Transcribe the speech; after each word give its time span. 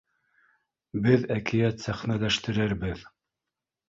Беҙ 1.03 1.27
әкиәт 1.35 1.83
сәхнәләштерербеҙ. 1.87 3.05